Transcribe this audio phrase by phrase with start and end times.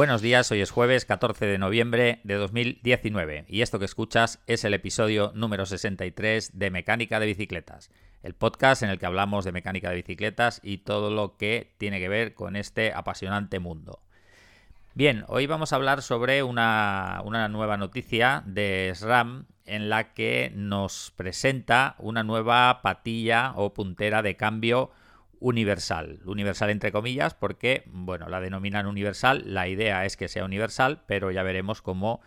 [0.00, 4.64] Buenos días, hoy es jueves 14 de noviembre de 2019 y esto que escuchas es
[4.64, 7.90] el episodio número 63 de Mecánica de Bicicletas,
[8.22, 12.00] el podcast en el que hablamos de mecánica de bicicletas y todo lo que tiene
[12.00, 14.00] que ver con este apasionante mundo.
[14.94, 20.50] Bien, hoy vamos a hablar sobre una, una nueva noticia de SRAM en la que
[20.54, 24.92] nos presenta una nueva patilla o puntera de cambio
[25.40, 26.20] universal.
[26.24, 31.30] Universal entre comillas porque, bueno, la denominan universal, la idea es que sea universal, pero
[31.30, 32.20] ya veremos cómo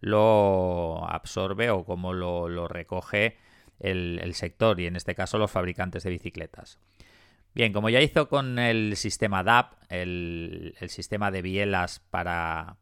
[0.00, 3.36] lo absorbe o cómo lo, recoge
[3.78, 6.78] el, sector y en este caso los fabricantes de bicicletas.
[7.52, 12.76] Bien, como ya hizo con el sistema DAP, el, sistema de bielas para,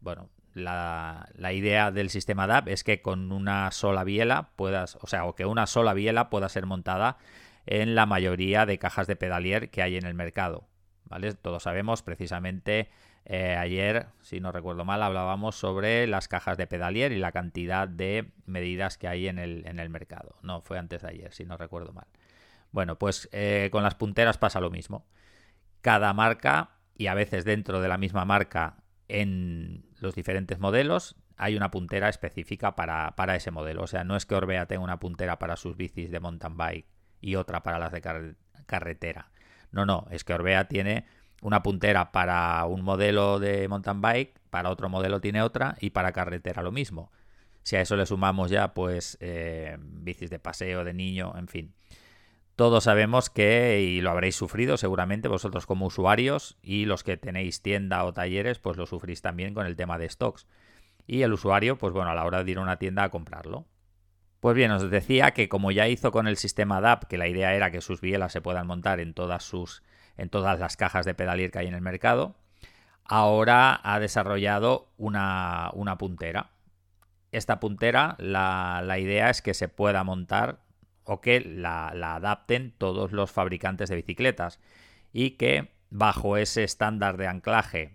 [0.00, 5.06] bueno, la, la, idea del sistema DAP es que con una sola biela puedas, o
[5.06, 7.18] sea, o que una sola biela pueda ser montada
[7.66, 10.68] en la mayoría de cajas de pedalier que hay en el mercado.
[11.04, 11.34] ¿vale?
[11.34, 12.88] Todos sabemos precisamente
[13.24, 17.88] eh, ayer, si no recuerdo mal, hablábamos sobre las cajas de pedalier y la cantidad
[17.88, 20.36] de medidas que hay en el, en el mercado.
[20.42, 22.06] No, fue antes de ayer, si no recuerdo mal.
[22.70, 25.06] Bueno, pues eh, con las punteras pasa lo mismo.
[25.80, 28.76] Cada marca, y a veces dentro de la misma marca
[29.08, 33.82] en los diferentes modelos, hay una puntera específica para, para ese modelo.
[33.82, 36.95] O sea, no es que Orbea tenga una puntera para sus bicis de mountain bike
[37.20, 38.02] y otra para las de
[38.66, 39.30] carretera.
[39.72, 41.04] No, no, es que Orbea tiene
[41.42, 46.12] una puntera para un modelo de mountain bike, para otro modelo tiene otra y para
[46.12, 47.12] carretera lo mismo.
[47.62, 51.74] Si a eso le sumamos ya, pues, eh, bicis de paseo, de niño, en fin.
[52.54, 57.60] Todos sabemos que, y lo habréis sufrido seguramente vosotros como usuarios, y los que tenéis
[57.60, 60.46] tienda o talleres, pues lo sufrís también con el tema de stocks.
[61.06, 63.66] Y el usuario, pues bueno, a la hora de ir a una tienda a comprarlo.
[64.40, 67.54] Pues bien, os decía que como ya hizo con el sistema DAP, que la idea
[67.54, 69.82] era que sus bielas se puedan montar en todas sus
[70.16, 72.36] en todas las cajas de pedalier que hay en el mercado,
[73.04, 76.50] ahora ha desarrollado una, puntera.
[77.32, 80.60] Esta puntera, la, idea es que se pueda montar
[81.04, 84.58] o que la, adapten todos los fabricantes de bicicletas
[85.12, 87.94] y que bajo ese estándar de anclaje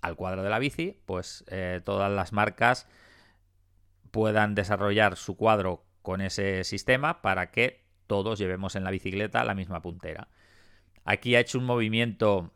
[0.00, 2.88] al cuadro de la bici, pues eh, todas las marcas
[4.10, 9.54] puedan desarrollar su cuadro con ese sistema para que todos llevemos en la bicicleta la
[9.54, 10.28] misma puntera.
[11.04, 12.50] Aquí ha hecho un movimiento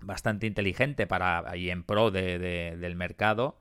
[0.00, 3.58] bastante inteligente para y en pro del mercado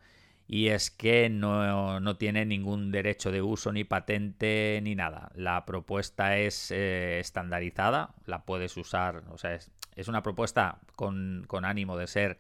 [0.48, 5.31] y es que no, tiene ningún derecho de uso ni patente ni nada.
[5.36, 11.44] La propuesta es eh, estandarizada, la puedes usar, o sea, es, es una propuesta con,
[11.48, 12.40] con, ánimo de ser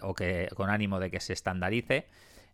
[0.00, 2.06] o que con ánimo de que se estandarice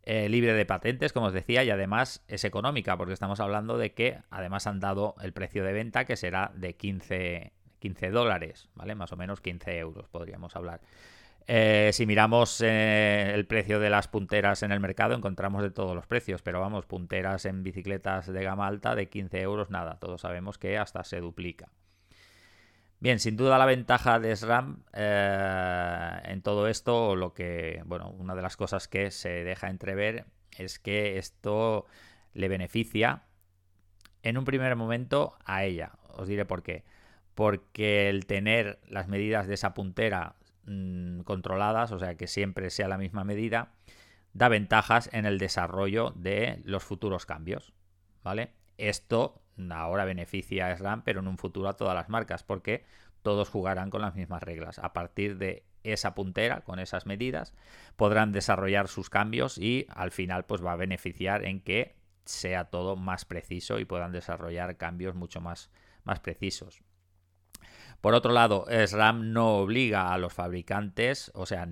[0.02, 3.92] eh, libre de patentes, como os decía, y además es económica, porque estamos hablando de
[3.92, 8.94] que además han dado el precio de venta que será de 15, 15 dólares, ¿vale?
[8.94, 10.80] Más o menos 15 euros, podríamos hablar.
[11.46, 15.94] Eh, si miramos eh, el precio de las punteras en el mercado, encontramos de todos
[15.94, 20.20] los precios, pero vamos, punteras en bicicletas de gama alta de 15 euros, nada, todos
[20.20, 21.68] sabemos que hasta se duplica.
[23.00, 28.34] Bien, sin duda la ventaja de SRAM eh, en todo esto, lo que, bueno, una
[28.34, 30.26] de las cosas que se deja entrever
[30.58, 31.86] es que esto
[32.34, 33.22] le beneficia
[34.22, 35.92] en un primer momento a ella.
[36.08, 36.84] Os diré por qué.
[37.34, 42.88] Porque el tener las medidas de esa puntera mm, controladas, o sea, que siempre sea
[42.88, 43.72] la misma medida,
[44.34, 47.72] da ventajas en el desarrollo de los futuros cambios.
[48.22, 48.59] ¿Vale?
[48.88, 52.84] Esto ahora beneficia a SRAM, pero en un futuro a todas las marcas, porque
[53.22, 54.78] todos jugarán con las mismas reglas.
[54.78, 57.54] A partir de esa puntera, con esas medidas,
[57.96, 62.96] podrán desarrollar sus cambios y al final pues va a beneficiar en que sea todo
[62.96, 65.70] más preciso y puedan desarrollar cambios mucho más,
[66.04, 66.82] más precisos.
[68.00, 71.68] Por otro lado, SRAM no obliga a los fabricantes, o sea,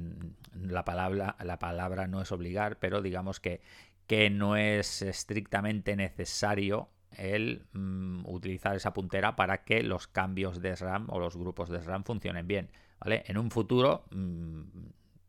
[0.52, 3.62] la palabra, la palabra no es obligar, pero digamos que,
[4.06, 10.76] que no es estrictamente necesario el mm, utilizar esa puntera para que los cambios de
[10.76, 12.70] SRAM o los grupos de SRAM funcionen bien.
[13.00, 13.24] ¿vale?
[13.26, 14.62] En un futuro mm,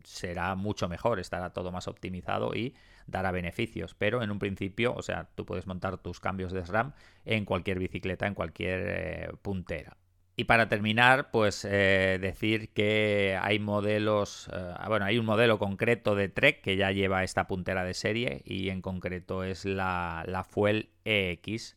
[0.04, 2.76] será mucho mejor, estará todo más optimizado y
[3.08, 6.94] dará beneficios, pero en un principio, o sea, tú puedes montar tus cambios de SRAM
[7.26, 9.98] en cualquier bicicleta, en cualquier eh, puntera.
[10.40, 16.16] Y para terminar, pues eh, decir que hay modelos, eh, bueno, hay un modelo concreto
[16.16, 20.46] de Trek que ya lleva esta puntera de serie y en concreto es la, la
[20.46, 21.76] Fuel EX.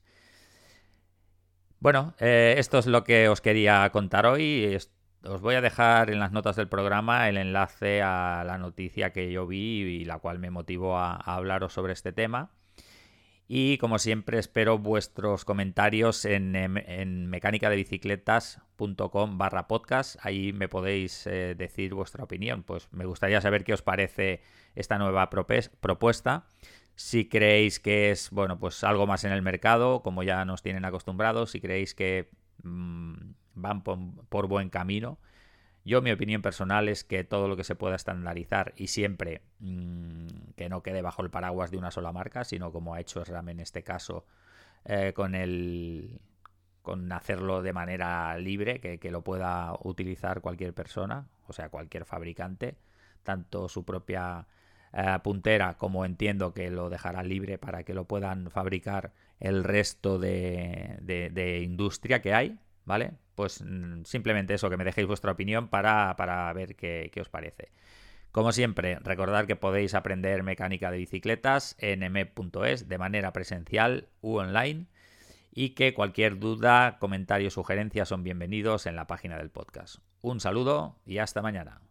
[1.81, 4.79] Bueno, eh, esto es lo que os quería contar hoy.
[5.25, 9.32] Os voy a dejar en las notas del programa el enlace a la noticia que
[9.32, 12.53] yo vi y la cual me motivó a hablaros sobre este tema.
[13.49, 20.17] Y como siempre espero vuestros comentarios en, en mecánicadebicicletas.com barra podcast.
[20.25, 22.62] Ahí me podéis eh, decir vuestra opinión.
[22.62, 24.41] Pues me gustaría saber qué os parece
[24.75, 26.47] esta nueva propuesta.
[26.94, 30.85] Si creéis que es, bueno, pues algo más en el mercado, como ya nos tienen
[30.85, 32.31] acostumbrados, si creéis que
[32.62, 33.15] mm,
[33.55, 35.19] van por, buen camino.
[35.84, 40.52] Yo mi opinión personal es que todo lo que se pueda estandarizar y siempre mm,
[40.56, 43.49] que no quede bajo el paraguas de una sola marca, sino como ha hecho SRAM
[43.49, 44.25] en este caso
[44.84, 46.20] eh, con el
[46.82, 52.05] con hacerlo de manera libre, que, que, lo pueda utilizar cualquier persona, o sea, cualquier
[52.05, 52.76] fabricante,
[53.23, 54.49] tanto su propia
[54.93, 60.19] eh, puntera, como entiendo que lo dejará libre para que lo puedan fabricar el resto
[60.19, 63.12] de, industria que hay, ¿vale?
[63.34, 67.73] Pues mm, simplemente eso, que me dejéis vuestra opinión para, ver qué, qué, os parece.
[68.31, 74.37] Como siempre, recordad que podéis aprender mecánica de bicicletas en m.es de manera presencial u
[74.37, 74.87] online
[75.55, 79.96] y que cualquier duda, comentario o sugerencia son bienvenidos en la página del podcast.
[80.23, 81.82] Un saludo y hasta mañana.